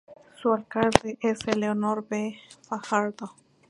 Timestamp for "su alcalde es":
0.41-1.47